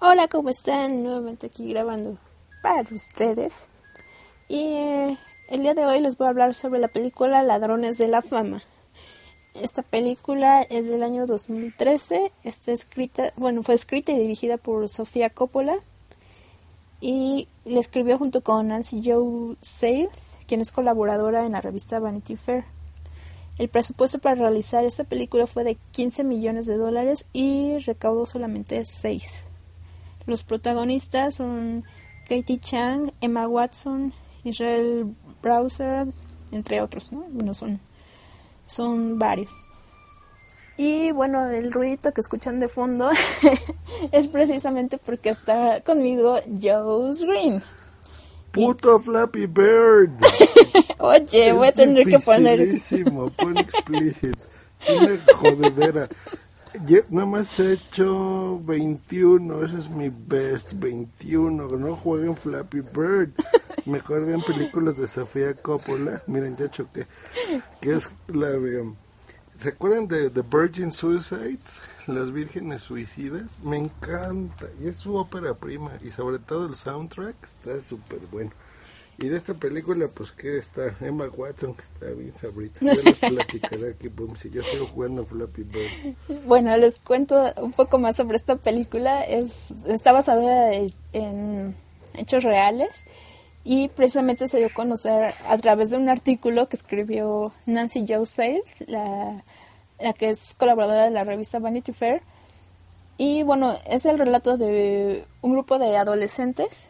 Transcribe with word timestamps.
Hola, 0.00 0.28
¿cómo 0.28 0.48
están? 0.48 1.02
Nuevamente 1.02 1.48
aquí 1.48 1.68
grabando 1.70 2.18
para 2.62 2.88
ustedes. 2.94 3.68
Y 4.46 4.60
eh, 4.60 5.18
el 5.48 5.62
día 5.62 5.74
de 5.74 5.86
hoy 5.86 6.00
les 6.00 6.16
voy 6.16 6.28
a 6.28 6.30
hablar 6.30 6.54
sobre 6.54 6.78
la 6.78 6.86
película 6.86 7.42
Ladrones 7.42 7.98
de 7.98 8.06
la 8.06 8.22
Fama. 8.22 8.62
Esta 9.54 9.82
película 9.82 10.62
es 10.62 10.88
del 10.88 11.02
año 11.02 11.26
2013. 11.26 12.30
Está 12.44 12.70
escrita, 12.70 13.32
bueno, 13.34 13.64
fue 13.64 13.74
escrita 13.74 14.12
y 14.12 14.20
dirigida 14.20 14.56
por 14.56 14.88
Sofía 14.88 15.30
Coppola. 15.30 15.78
Y 17.00 17.48
la 17.64 17.80
escribió 17.80 18.18
junto 18.18 18.40
con 18.44 18.68
Nancy 18.68 19.02
Joe 19.04 19.56
Sales, 19.62 20.36
quien 20.46 20.60
es 20.60 20.70
colaboradora 20.70 21.44
en 21.44 21.52
la 21.52 21.60
revista 21.60 21.98
Vanity 21.98 22.36
Fair. 22.36 22.64
El 23.58 23.68
presupuesto 23.68 24.20
para 24.20 24.36
realizar 24.36 24.84
esta 24.84 25.02
película 25.02 25.48
fue 25.48 25.64
de 25.64 25.74
15 25.90 26.22
millones 26.22 26.66
de 26.66 26.76
dólares 26.76 27.26
y 27.32 27.78
recaudó 27.78 28.26
solamente 28.26 28.84
6. 28.84 29.47
Los 30.28 30.44
protagonistas 30.44 31.36
son 31.36 31.84
Katie 32.28 32.60
Chang, 32.60 33.12
Emma 33.22 33.48
Watson, 33.48 34.12
Israel 34.44 35.14
Browser, 35.40 36.06
entre 36.52 36.82
otros, 36.82 37.12
¿no? 37.12 37.20
Bueno, 37.30 37.54
son, 37.54 37.80
son 38.66 39.18
varios. 39.18 39.50
Y 40.76 41.12
bueno, 41.12 41.48
el 41.48 41.72
ruidito 41.72 42.12
que 42.12 42.20
escuchan 42.20 42.60
de 42.60 42.68
fondo 42.68 43.10
es 44.12 44.28
precisamente 44.28 44.98
porque 44.98 45.30
está 45.30 45.80
conmigo 45.80 46.38
Joe's 46.62 47.22
Green. 47.22 47.62
Puto 48.52 49.00
Flappy 49.00 49.46
Bird. 49.46 50.10
Oye, 50.98 51.54
voy 51.54 51.68
a 51.68 51.72
tener 51.72 52.06
que 52.06 52.18
poner. 52.18 52.68
Pon 53.34 53.56
explicit. 53.56 54.36
Es 54.86 55.00
una 55.00 55.18
jodedera. 55.36 56.08
Yo 56.84 57.00
nada 57.08 57.26
más 57.26 57.58
he 57.58 57.72
hecho 57.72 58.60
21, 58.60 59.64
ese 59.64 59.78
es 59.78 59.88
mi 59.88 60.10
best, 60.10 60.74
21. 60.74 61.66
No 61.66 61.96
jueguen 61.96 62.36
Flappy 62.36 62.80
Bird. 62.80 63.32
Mejor 63.86 64.26
vean 64.26 64.42
películas 64.42 64.98
de 64.98 65.06
Sofía 65.06 65.54
Coppola. 65.54 66.22
Miren, 66.26 66.56
ya 66.56 66.70
choqué. 66.70 67.06
Que 67.80 67.94
es 67.94 68.10
la 68.28 68.50
de... 68.50 68.92
¿Se 69.58 69.70
acuerdan 69.70 70.06
de 70.06 70.30
The 70.30 70.42
Virgin 70.42 70.92
Suicides? 70.92 71.80
Las 72.06 72.32
Vírgenes 72.32 72.82
Suicidas. 72.82 73.58
Me 73.62 73.78
encanta. 73.78 74.66
Y 74.80 74.88
es 74.88 74.98
su 74.98 75.16
ópera 75.16 75.54
prima. 75.54 75.92
Y 76.04 76.10
sobre 76.10 76.38
todo 76.38 76.66
el 76.66 76.74
soundtrack 76.74 77.36
está 77.42 77.80
súper 77.80 78.20
bueno. 78.30 78.50
Y 79.20 79.28
de 79.28 79.36
esta 79.36 79.54
película, 79.54 80.06
pues 80.14 80.30
que 80.30 80.58
está 80.58 80.94
Emma 81.00 81.28
Watson, 81.28 81.74
que 81.74 81.82
está 81.82 82.06
bien 82.06 82.32
sabrita. 82.40 82.78
Yo 82.80 83.02
les 83.02 83.18
platicaré 83.18 83.90
aquí, 83.90 84.06
boom, 84.08 84.36
si 84.36 84.48
yo 84.48 84.62
sigo 84.62 84.86
jugando 84.86 85.26
Flappy 85.26 85.64
Bird. 85.64 86.44
Bueno, 86.46 86.76
les 86.76 87.00
cuento 87.00 87.52
un 87.56 87.72
poco 87.72 87.98
más 87.98 88.16
sobre 88.16 88.36
esta 88.36 88.56
película. 88.56 89.24
Es, 89.24 89.72
está 89.88 90.12
basada 90.12 90.72
en 91.12 91.74
hechos 92.14 92.44
reales 92.44 93.04
y 93.64 93.88
precisamente 93.88 94.48
se 94.48 94.58
dio 94.58 94.68
a 94.68 94.72
conocer 94.72 95.34
a 95.46 95.58
través 95.58 95.90
de 95.90 95.96
un 95.96 96.08
artículo 96.08 96.68
que 96.68 96.76
escribió 96.76 97.52
Nancy 97.66 98.06
Joe 98.08 98.24
Sales, 98.24 98.84
la 98.86 99.42
que 100.16 100.30
es 100.30 100.54
colaboradora 100.54 101.04
de 101.04 101.10
la 101.10 101.24
revista 101.24 101.58
Vanity 101.58 101.92
Fair. 101.92 102.22
Y 103.16 103.42
bueno, 103.42 103.76
es 103.84 104.06
el 104.06 104.18
relato 104.18 104.56
de 104.56 105.24
un 105.42 105.52
grupo 105.52 105.78
de 105.78 105.96
adolescentes 105.96 106.88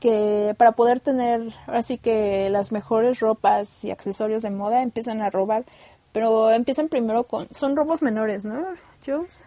que 0.00 0.54
para 0.58 0.72
poder 0.72 1.00
tener 1.00 1.52
así 1.66 1.98
que 1.98 2.50
las 2.50 2.72
mejores 2.72 3.20
ropas 3.20 3.84
y 3.84 3.90
accesorios 3.90 4.42
de 4.42 4.50
moda 4.50 4.82
empiezan 4.82 5.22
a 5.22 5.30
robar, 5.30 5.64
pero 6.12 6.50
empiezan 6.50 6.88
primero 6.88 7.24
con 7.24 7.48
son 7.52 7.76
robos 7.76 8.02
menores, 8.02 8.44
¿no? 8.44 8.66
Jules? 9.04 9.42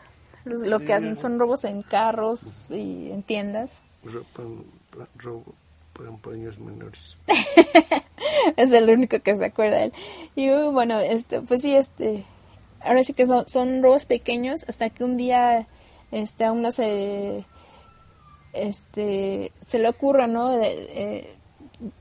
Lo, 0.46 0.80
que 0.80 0.94
hacen 0.94 1.16
son 1.16 1.38
robos 1.38 1.64
en 1.66 1.84
carros 1.84 2.72
y 2.72 3.12
en 3.12 3.24
tiendas. 3.24 3.84
Ropa, 4.04 4.44
robo 5.18 5.44
para 5.94 6.12
paños 6.12 6.58
menores. 6.60 7.18
es 8.56 8.72
el 8.72 8.90
único 8.90 9.20
que 9.20 9.38
se 9.38 9.46
acuerda 9.46 9.84
él. 9.84 9.94
Y 10.36 10.50
bueno, 10.72 11.00
este 11.00 11.42
pues 11.42 11.62
sí 11.62 11.76
este 11.76 12.24
ahora 12.82 13.04
sí 13.04 13.14
que 13.14 13.28
son, 13.28 13.48
son 13.48 13.84
robos 13.84 14.06
pequeños 14.06 14.66
hasta 14.68 14.90
que 14.90 15.04
un 15.04 15.18
día 15.18 15.68
este 16.12 16.46
a 16.46 16.52
uno 16.52 16.72
se 16.72 17.44
este 18.54 19.52
se 19.62 19.80
le 19.80 19.90
ocurra, 19.90 20.28
¿no? 20.28 20.60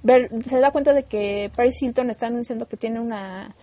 Ver, 0.02 0.30
se 0.44 0.58
da 0.58 0.72
cuenta 0.72 0.92
de 0.92 1.04
que 1.04 1.50
Paris 1.54 1.80
Hilton 1.80 2.10
está 2.10 2.26
anunciando 2.26 2.66
que 2.66 2.76
tiene 2.76 3.00
una 3.00 3.54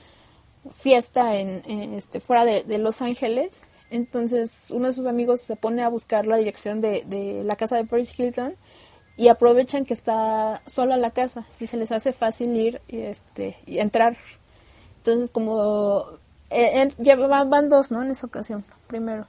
fiesta 0.72 1.36
en, 1.36 1.64
este 1.94 2.20
fuera 2.20 2.46
de, 2.46 2.78
Los 2.78 3.02
Ángeles. 3.02 3.64
Entonces 3.90 4.72
uno 4.72 4.88
de 4.88 4.94
sus 4.94 5.06
amigos 5.06 5.42
se 5.42 5.56
pone 5.56 5.84
a 5.84 5.90
buscar 5.90 6.26
la 6.26 6.38
dirección 6.38 6.82
de, 6.82 7.04
de 7.06 7.44
la 7.44 7.56
casa 7.56 7.76
de 7.76 7.86
Paris 7.86 8.18
Hilton 8.18 8.56
y 9.18 9.28
aprovechan 9.28 9.86
que 9.86 9.94
está 9.94 10.62
sola 10.66 10.98
la 10.98 11.12
casa 11.12 11.46
y 11.60 11.68
se 11.68 11.78
les 11.78 11.92
hace 11.92 12.12
fácil 12.12 12.56
ir 12.56 12.82
y 12.88 13.00
este 13.00 13.58
y 13.66 13.80
entrar. 13.80 14.18
Entonces 14.98 15.32
como 15.32 16.06
eh, 16.50 16.92
van, 17.28 17.70
dos, 17.70 17.92
¿no? 17.92 18.04
En 18.04 18.12
esa 18.12 18.28
ocasión, 18.28 18.64
primero 18.88 19.28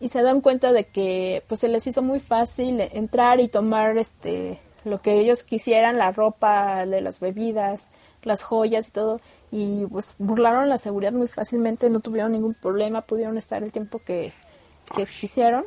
y 0.00 0.08
se 0.08 0.22
dan 0.22 0.40
cuenta 0.40 0.72
de 0.72 0.84
que 0.84 1.44
pues 1.46 1.60
se 1.60 1.68
les 1.68 1.86
hizo 1.86 2.02
muy 2.02 2.20
fácil 2.20 2.80
entrar 2.80 3.40
y 3.40 3.48
tomar 3.48 3.98
este 3.98 4.58
lo 4.84 4.98
que 4.98 5.20
ellos 5.20 5.44
quisieran, 5.44 5.98
la 5.98 6.10
ropa, 6.10 6.86
de 6.86 7.02
las 7.02 7.20
bebidas, 7.20 7.90
las 8.22 8.42
joyas 8.42 8.88
y 8.88 8.92
todo 8.92 9.20
y 9.50 9.86
pues 9.86 10.14
burlaron 10.18 10.68
la 10.68 10.78
seguridad 10.78 11.12
muy 11.12 11.26
fácilmente, 11.26 11.90
no 11.90 12.00
tuvieron 12.00 12.32
ningún 12.32 12.54
problema, 12.54 13.02
pudieron 13.02 13.36
estar 13.36 13.62
el 13.62 13.72
tiempo 13.72 13.98
que, 13.98 14.32
que 14.94 15.06
quisieron. 15.06 15.64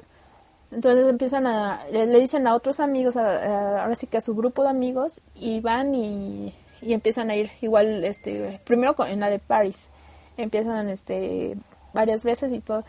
Entonces 0.72 1.08
empiezan 1.08 1.46
a, 1.46 1.86
le, 1.92 2.08
dicen 2.20 2.48
a 2.48 2.56
otros 2.56 2.80
amigos, 2.80 3.18
ahora 3.18 3.94
sí 3.96 4.08
que 4.08 4.18
a 4.18 4.22
su 4.22 4.36
grupo 4.36 4.64
de 4.64 4.70
amigos, 4.70 5.22
y 5.36 5.60
van 5.60 5.94
y, 5.94 6.54
y 6.82 6.94
empiezan 6.94 7.30
a 7.30 7.36
ir 7.36 7.52
igual, 7.62 8.04
este, 8.04 8.60
primero 8.64 8.96
en 9.06 9.20
la 9.20 9.30
de 9.30 9.40
París, 9.40 9.90
empiezan 10.38 10.90
este 10.90 11.58
varias 11.94 12.24
veces 12.24 12.52
y 12.52 12.60
todo, 12.60 12.84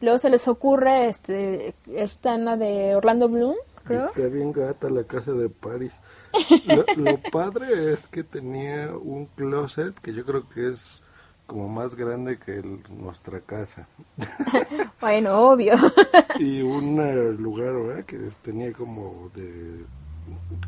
Luego 0.00 0.18
se 0.18 0.30
les 0.30 0.46
ocurre 0.48 1.08
este 1.08 1.74
esta 1.94 2.34
Ana 2.34 2.56
de 2.56 2.94
Orlando 2.94 3.28
Bloom, 3.28 3.56
creo. 3.84 4.08
Está 4.08 4.28
bien 4.28 4.52
gata 4.52 4.88
la 4.88 5.04
casa 5.04 5.32
de 5.32 5.48
París. 5.48 5.92
Lo, 6.96 7.16
padre 7.32 7.92
es 7.92 8.06
que 8.06 8.22
tenía 8.22 8.92
un 8.96 9.26
closet 9.26 9.94
que 10.00 10.12
yo 10.12 10.24
creo 10.24 10.48
que 10.48 10.68
es 10.68 11.02
como 11.46 11.68
más 11.68 11.94
grande 11.94 12.38
que 12.38 12.62
nuestra 12.90 13.40
casa. 13.40 13.88
bueno, 15.00 15.50
obvio. 15.50 15.74
y 16.38 16.60
un 16.60 16.96
lugar 17.42 17.72
¿verdad? 17.72 18.04
que 18.04 18.18
tenía 18.42 18.72
como 18.72 19.30
de 19.34 19.84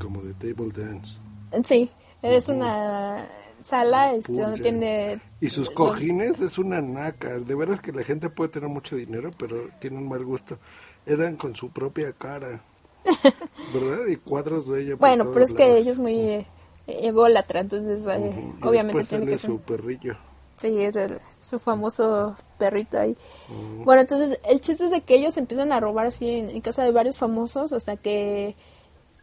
como 0.00 0.22
de 0.22 0.32
table 0.34 0.72
dance. 0.74 1.18
Sí, 1.64 1.90
es 2.22 2.48
una 2.48 3.26
sala 3.62 4.14
este, 4.14 4.32
donde 4.32 4.60
tiene... 4.60 5.20
Y 5.40 5.48
sus 5.48 5.70
cojines 5.70 6.40
es 6.40 6.58
una 6.58 6.80
naca. 6.80 7.38
De 7.38 7.54
veras 7.54 7.80
que 7.80 7.92
la 7.92 8.04
gente 8.04 8.28
puede 8.30 8.50
tener 8.50 8.68
mucho 8.68 8.96
dinero, 8.96 9.30
pero 9.38 9.68
tiene 9.78 9.98
un 9.98 10.08
mal 10.08 10.24
gusto. 10.24 10.58
Eran 11.06 11.36
con 11.36 11.54
su 11.54 11.70
propia 11.70 12.12
cara. 12.12 12.62
¿Verdad? 13.74 14.06
Y 14.06 14.16
cuadros 14.16 14.68
de 14.68 14.82
ella. 14.82 14.94
Bueno, 14.96 15.30
pero 15.32 15.44
es 15.44 15.54
que 15.54 15.78
ella 15.78 15.90
es 15.90 15.98
muy 15.98 16.16
eh, 16.16 16.46
ególatra, 16.86 17.60
entonces 17.60 18.06
eh, 18.06 18.52
obviamente 18.62 19.04
tiene 19.04 19.26
que... 19.26 19.38
su 19.38 19.58
perrillo. 19.60 20.16
Sí, 20.56 20.78
es 20.78 20.94
su 21.40 21.58
famoso 21.58 22.36
perrito 22.58 22.98
ahí. 22.98 23.16
Bueno, 23.82 24.02
entonces 24.02 24.38
el 24.44 24.60
chiste 24.60 24.84
es 24.84 24.90
de 24.90 25.00
que 25.00 25.14
ellos 25.14 25.38
empiezan 25.38 25.72
a 25.72 25.80
robar 25.80 26.06
así 26.06 26.28
en 26.28 26.60
casa 26.60 26.84
de 26.84 26.92
varios 26.92 27.16
famosos 27.16 27.72
hasta 27.72 27.96
que 27.96 28.56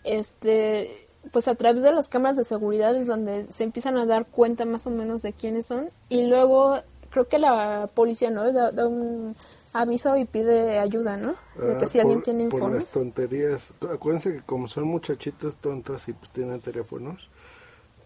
este 0.04 1.07
pues 1.32 1.48
a 1.48 1.56
través 1.56 1.84
de 1.84 1.92
las 1.92 2.10
cámaras 2.10 2.38
de 2.38 2.44
seguridad 2.44 2.96
es 2.96 3.08
donde 3.08 3.46
se 3.52 3.64
empiezan 3.64 3.98
a 3.98 4.06
dar 4.06 4.26
cuenta 4.26 4.66
más 4.66 4.88
o 4.88 4.90
menos 4.90 5.22
de 5.22 5.34
quiénes 5.34 5.66
son 5.66 5.90
y 6.10 6.28
luego 6.28 6.80
creo 7.10 7.28
que 7.28 7.40
la 7.40 7.90
policía 7.94 8.30
no 8.30 8.52
da, 8.52 8.88
un 8.88 9.36
aviso 9.74 10.18
y 10.18 10.26
pide 10.26 10.80
ayuda, 10.80 11.18
¿no? 11.18 11.36
De 11.56 11.78
que 11.78 11.86
ah, 11.86 11.88
si 11.88 12.00
alguien 12.00 12.22
tiene 12.22 12.44
informes. 12.44 12.70
Por 12.70 12.82
las 12.82 12.92
tonterías. 12.92 13.74
Acuérdense 13.92 14.34
que 14.34 14.42
como 14.42 14.68
son 14.68 14.86
muchachitos 14.86 15.56
tontos 15.58 16.08
y 16.08 16.14
pues 16.14 16.32
tienen 16.32 16.60
teléfonos, 16.60 17.30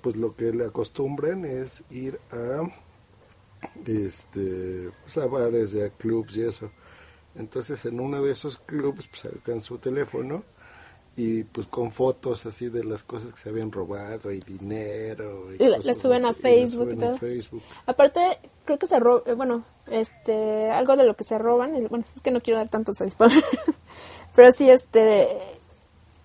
pues 0.02 0.16
lo 0.16 0.36
que 0.36 0.52
le 0.52 0.66
acostumbran 0.66 1.46
es 1.46 1.84
ir 1.90 2.20
a 2.32 2.64
este 3.86 4.90
pues 5.04 5.18
a 5.18 5.26
bares, 5.28 5.76
a 5.76 5.90
clubs 5.90 6.36
y 6.38 6.44
eso. 6.44 6.72
Entonces 7.36 7.86
en 7.86 8.00
uno 8.00 8.22
de 8.22 8.32
esos 8.32 8.58
clubes 8.58 9.08
pues 9.08 9.22
sacan 9.22 9.62
su 9.62 9.78
teléfono 9.78 10.44
y 11.16 11.44
pues 11.44 11.68
con 11.68 11.92
fotos 11.92 12.46
así 12.46 12.70
de 12.70 12.84
las 12.84 13.04
cosas 13.04 13.34
que 13.34 13.42
se 13.42 13.50
habían 13.50 13.72
robado 13.72 14.32
y 14.32 14.40
dinero. 14.40 15.54
Y, 15.54 15.58
le 15.58 15.94
suben 15.94 16.26
a 16.26 16.34
Facebook 16.34 16.90
y. 16.94 17.62
Aparte, 17.86 18.40
creo 18.66 18.80
que 18.80 18.88
se 18.88 19.00
roba, 19.00 19.22
eh, 19.26 19.34
bueno, 19.34 19.64
este, 19.88 20.70
algo 20.70 20.96
de 20.96 21.06
lo 21.06 21.16
que 21.16 21.24
se 21.24 21.38
roban, 21.38 21.74
bueno, 21.90 22.06
es 22.16 22.22
que 22.22 22.32
no 22.32 22.40
quiero 22.40 22.60
dar 22.60 22.70
tantos 22.70 22.98
spoilers, 23.10 23.46
pero 24.36 24.52
sí, 24.52 24.70
este, 24.70 25.28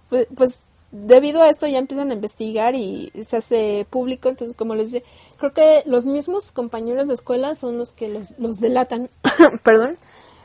pues, 0.08 0.28
pues, 0.36 0.60
debido 0.92 1.42
a 1.42 1.50
esto 1.50 1.66
ya 1.66 1.78
empiezan 1.78 2.10
a 2.12 2.14
investigar 2.14 2.76
y 2.76 3.10
se 3.22 3.38
hace 3.38 3.86
público, 3.90 4.28
entonces 4.28 4.56
como 4.56 4.76
les 4.76 4.92
decía, 4.92 5.08
creo 5.36 5.52
que 5.52 5.82
los 5.84 6.06
mismos 6.06 6.52
compañeros 6.52 7.08
de 7.08 7.14
escuela 7.14 7.56
son 7.56 7.76
los 7.76 7.92
que 7.92 8.08
los, 8.08 8.38
los 8.38 8.60
delatan, 8.60 9.10
perdón, 9.64 9.98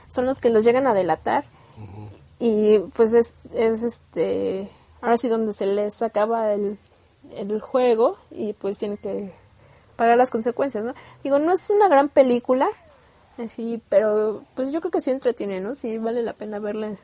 son 0.10 0.26
los 0.26 0.42
que 0.42 0.50
los 0.50 0.66
llegan 0.66 0.88
a 0.88 0.96
delatar 0.96 1.46
y 2.42 2.80
pues 2.96 3.14
es, 3.14 3.38
es 3.54 3.84
este 3.84 4.68
ahora 5.00 5.16
sí 5.16 5.30
donde 5.30 5.54
se 5.54 5.68
les 5.68 6.02
acaba 6.02 6.54
el, 6.54 6.80
el 7.36 7.62
juego 7.62 8.18
y 8.32 8.54
pues 8.54 8.80
tienen 8.80 8.98
que 8.98 9.32
pagar 9.96 10.18
las 10.18 10.32
consecuencias, 10.32 10.84
¿no? 10.84 10.96
Digo, 11.24 11.38
no 11.38 11.54
es 11.54 11.70
una 11.70 11.88
gran 11.88 12.10
película, 12.10 12.68
así, 13.38 13.80
pero 13.90 14.44
pues 14.56 14.72
yo 14.72 14.82
creo 14.82 14.92
que 14.92 15.02
sí 15.02 15.12
entretiene, 15.12 15.60
¿no? 15.60 15.76
Sí 15.76 16.00
vale 16.00 16.24
la 16.24 16.34
pena 16.34 16.58
verla. 16.58 16.98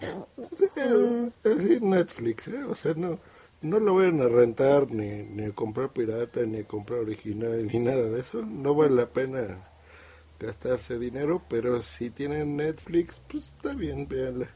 Es 1.44 1.80
Netflix, 1.80 2.48
¿eh? 2.48 2.64
O 2.64 2.74
sea, 2.74 2.92
no, 2.94 3.18
no 3.62 3.80
lo 3.80 3.94
vayan 3.94 4.20
a 4.20 4.28
rentar, 4.28 4.90
ni, 4.90 5.22
ni 5.22 5.44
a 5.44 5.52
comprar 5.52 5.88
pirata, 5.90 6.42
ni 6.42 6.58
a 6.58 6.64
comprar 6.64 7.00
original, 7.00 7.66
ni 7.66 7.78
nada 7.78 8.02
de 8.02 8.20
eso. 8.20 8.42
No 8.42 8.74
vale 8.74 8.94
la 8.94 9.06
pena 9.06 9.66
gastarse 10.38 10.98
dinero, 10.98 11.40
pero 11.48 11.82
si 11.82 12.10
tienen 12.10 12.56
Netflix, 12.56 13.22
pues 13.26 13.44
está 13.44 13.72
bien, 13.72 14.06
véanla. 14.06 14.50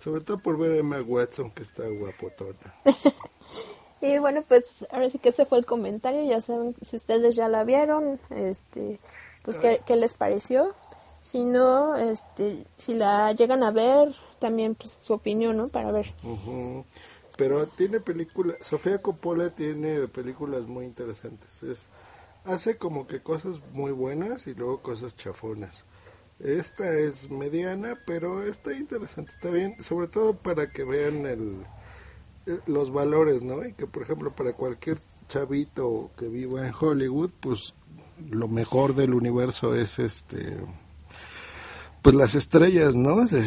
Sobre 0.00 0.22
todo 0.22 0.38
por 0.38 0.56
ver 0.56 0.72
a 0.72 0.76
Emma 0.76 1.02
Watson, 1.02 1.50
que 1.50 1.62
está 1.62 1.86
guapotona. 1.86 2.74
y 4.00 4.16
bueno, 4.16 4.42
pues 4.48 4.86
ahora 4.90 5.10
sí 5.10 5.18
que 5.18 5.28
ese 5.28 5.44
fue 5.44 5.58
el 5.58 5.66
comentario. 5.66 6.24
Ya 6.24 6.40
saben, 6.40 6.74
si 6.80 6.96
ustedes 6.96 7.36
ya 7.36 7.48
la 7.48 7.64
vieron, 7.64 8.18
este, 8.30 8.98
pues 9.42 9.58
qué, 9.58 9.82
qué 9.84 9.96
les 9.96 10.14
pareció. 10.14 10.74
Si 11.20 11.44
no, 11.44 11.96
este, 11.96 12.64
si 12.78 12.94
la 12.94 13.30
llegan 13.32 13.62
a 13.62 13.72
ver, 13.72 14.14
también 14.38 14.74
pues 14.74 14.98
su 15.02 15.12
opinión, 15.12 15.58
¿no? 15.58 15.68
Para 15.68 15.92
ver. 15.92 16.06
Pero 17.36 17.66
tiene 17.66 18.00
películas, 18.00 18.56
Sofía 18.62 19.02
Coppola 19.02 19.50
tiene 19.50 20.08
películas 20.08 20.62
muy 20.62 20.86
interesantes. 20.86 21.62
Es, 21.62 21.88
hace 22.46 22.78
como 22.78 23.06
que 23.06 23.22
cosas 23.22 23.56
muy 23.72 23.92
buenas 23.92 24.46
y 24.46 24.54
luego 24.54 24.80
cosas 24.80 25.14
chafonas. 25.14 25.84
Esta 26.42 26.94
es 26.94 27.30
mediana, 27.30 27.98
pero 28.06 28.42
está 28.42 28.72
interesante, 28.72 29.30
está 29.30 29.50
bien, 29.50 29.82
sobre 29.82 30.08
todo 30.08 30.36
para 30.36 30.70
que 30.70 30.84
vean 30.84 31.26
el, 31.26 31.66
eh, 32.46 32.58
los 32.66 32.90
valores, 32.92 33.42
¿no? 33.42 33.64
Y 33.64 33.74
que, 33.74 33.86
por 33.86 34.02
ejemplo, 34.02 34.34
para 34.34 34.54
cualquier 34.54 34.98
chavito 35.28 36.10
que 36.16 36.28
viva 36.28 36.66
en 36.66 36.72
Hollywood, 36.78 37.30
pues 37.40 37.74
lo 38.30 38.48
mejor 38.48 38.94
del 38.94 39.14
universo 39.14 39.74
es 39.74 39.98
este 39.98 40.56
pues 42.02 42.16
las 42.16 42.34
estrellas, 42.34 42.96
¿no? 42.96 43.26
De, 43.26 43.44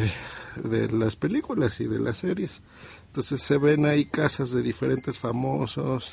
de 0.63 0.91
las 0.91 1.15
películas 1.15 1.79
y 1.79 1.85
de 1.85 1.99
las 1.99 2.19
series. 2.19 2.61
Entonces 3.07 3.41
se 3.41 3.57
ven 3.57 3.85
ahí 3.85 4.05
casas 4.05 4.51
de 4.51 4.61
diferentes 4.61 5.19
famosos, 5.19 6.11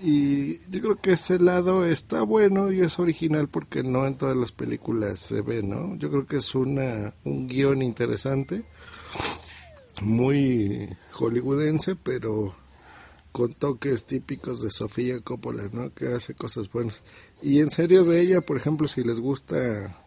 y 0.00 0.58
yo 0.70 0.80
creo 0.80 0.96
que 0.96 1.12
ese 1.12 1.38
lado 1.38 1.84
está 1.84 2.22
bueno 2.22 2.72
y 2.72 2.80
es 2.80 2.98
original 2.98 3.48
porque 3.48 3.82
no 3.82 4.06
en 4.06 4.16
todas 4.16 4.36
las 4.36 4.52
películas 4.52 5.20
se 5.20 5.40
ve, 5.42 5.62
¿no? 5.62 5.96
Yo 5.96 6.10
creo 6.10 6.26
que 6.26 6.36
es 6.36 6.54
una, 6.54 7.14
un 7.24 7.46
guion 7.46 7.82
interesante, 7.82 8.64
muy 10.02 10.88
hollywoodense, 11.12 11.96
pero 11.96 12.54
con 13.32 13.52
toques 13.52 14.04
típicos 14.04 14.62
de 14.62 14.70
Sofía 14.70 15.20
Coppola, 15.20 15.68
¿no? 15.72 15.92
Que 15.92 16.08
hace 16.08 16.34
cosas 16.34 16.70
buenas. 16.70 17.02
Y 17.42 17.60
en 17.60 17.70
serio 17.70 18.04
de 18.04 18.20
ella, 18.20 18.40
por 18.40 18.56
ejemplo, 18.56 18.86
si 18.88 19.02
les 19.02 19.20
gusta, 19.20 20.04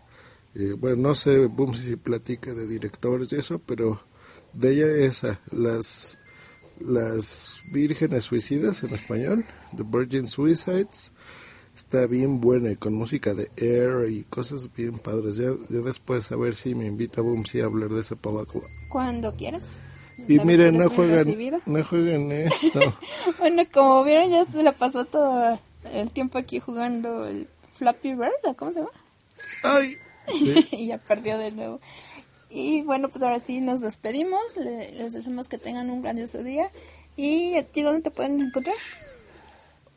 eh, 0.55 0.75
bueno, 0.77 1.09
no 1.09 1.15
sé, 1.15 1.45
boom, 1.47 1.75
si 1.75 1.95
platica 1.95 2.53
de 2.53 2.67
directores 2.67 3.31
y 3.31 3.35
eso, 3.35 3.59
pero 3.59 4.01
de 4.53 4.73
ella 4.73 5.05
esa, 5.05 5.41
las 5.51 6.17
las 6.79 7.61
Vírgenes 7.71 8.25
Suicidas 8.25 8.83
en 8.83 8.93
español, 8.93 9.45
The 9.75 9.83
Virgin 9.83 10.27
Suicides. 10.27 11.11
Está 11.75 12.07
bien 12.07 12.41
buena 12.41 12.71
y 12.71 12.75
con 12.75 12.93
música 12.93 13.35
de 13.35 13.51
Air 13.55 14.09
y 14.09 14.23
cosas 14.23 14.73
bien 14.73 14.97
padres. 14.97 15.37
Ya, 15.37 15.51
después 15.69 16.31
a 16.31 16.35
ver 16.35 16.55
si 16.55 16.73
me 16.73 16.85
invita 16.87 17.21
Boom 17.21 17.45
si 17.45 17.61
a 17.61 17.65
hablar 17.65 17.89
de 17.89 18.01
esa 18.01 18.15
película. 18.15 18.65
Cuando 18.89 19.35
quieras. 19.35 19.61
Y 20.27 20.39
miren, 20.39 20.77
no 20.77 20.89
juegan, 20.89 21.27
no 21.65 21.83
jueguen 21.83 22.31
esto. 22.31 22.79
bueno, 23.37 23.63
como 23.71 24.03
vieron, 24.03 24.31
ya 24.31 24.45
se 24.45 24.63
la 24.63 24.71
pasó 24.71 25.05
todo 25.05 25.59
el 25.93 26.11
tiempo 26.11 26.39
aquí 26.39 26.59
jugando 26.59 27.25
el 27.27 27.47
Flappy 27.73 28.15
Bird, 28.15 28.55
¿cómo 28.55 28.73
se 28.73 28.79
llama? 28.79 28.91
¡Ay! 29.63 29.97
y 30.71 30.87
ya 30.87 30.97
perdió 30.97 31.37
de 31.37 31.51
nuevo. 31.51 31.79
Y 32.49 32.81
bueno, 32.83 33.09
pues 33.09 33.23
ahora 33.23 33.39
sí 33.39 33.59
nos 33.59 33.81
despedimos. 33.81 34.57
Les 34.57 35.13
deseamos 35.13 35.49
que 35.49 35.57
tengan 35.57 35.89
un 35.89 36.01
grandioso 36.01 36.43
día. 36.43 36.71
¿Y 37.15 37.55
a 37.55 37.63
ti 37.63 37.81
dónde 37.81 38.03
te 38.03 38.11
pueden 38.11 38.39
encontrar? 38.41 38.75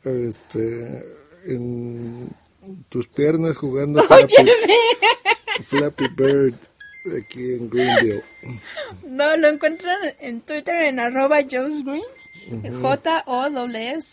Este, 0.03 1.03
en 1.45 2.29
tus 2.89 3.07
piernas 3.07 3.57
jugando 3.57 4.03
Flappy, 5.63 6.07
Bird 6.15 6.55
aquí 7.17 7.53
en 7.53 7.69
Greenville. 7.69 8.23
No, 9.05 9.37
lo 9.37 9.47
encuentran 9.47 9.99
en 10.19 10.41
Twitter 10.41 10.81
en 10.83 10.99
arroba 10.99 11.41
Joe's 11.49 11.85
Green. 11.85 12.03
J-O-S-S-G-R 12.81 14.03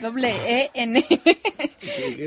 doble 0.00 0.30
E 0.46 0.70
N. 0.74 1.04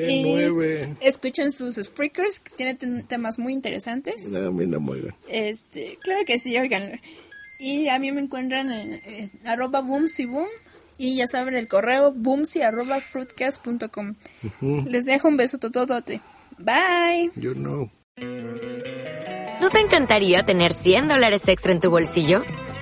y 0.09 1.05
escuchen 1.05 1.51
sus 1.51 1.75
speakers, 1.75 2.39
que 2.39 2.55
tienen 2.55 3.05
temas 3.07 3.39
muy 3.39 3.53
interesantes. 3.53 4.27
No, 4.27 4.47
a 4.47 4.51
mí 4.51 4.65
no 4.65 4.79
Este, 5.27 5.97
claro 6.01 6.25
que 6.25 6.39
sí, 6.39 6.57
oigan. 6.57 6.99
Y 7.59 7.89
a 7.89 7.99
mí 7.99 8.11
me 8.11 8.21
encuentran 8.21 8.71
en, 8.71 9.01
arroba 9.45 9.81
boomsy 9.81 10.25
boom 10.25 10.47
y 10.97 11.15
ya 11.15 11.27
saben 11.27 11.55
el 11.55 11.67
correo 11.67 12.13
boomsy 12.13 12.61
arroba 12.61 13.01
fruitcast.com. 13.01 14.15
Les 14.85 15.05
dejo 15.05 15.27
un 15.27 15.37
beso 15.37 15.57
tototote. 15.57 16.21
Bye. 16.57 17.31
You 17.35 17.53
know. 17.53 17.89
¿No 19.61 19.69
te 19.69 19.79
encantaría 19.79 20.43
tener 20.43 20.71
100 20.71 21.09
dólares 21.09 21.47
extra 21.47 21.73
en 21.73 21.81
tu 21.81 21.89
bolsillo? 21.89 22.43